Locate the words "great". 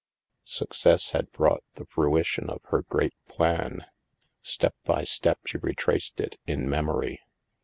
2.81-3.13